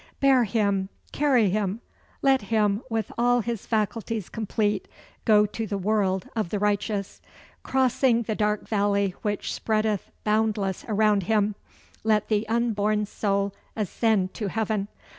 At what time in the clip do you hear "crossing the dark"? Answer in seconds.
7.61-8.67